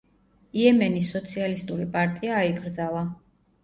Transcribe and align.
იემენის 0.61 1.13
სოციალისტური 1.17 1.89
პარტია 1.99 2.43
აიკრძალა. 2.43 3.09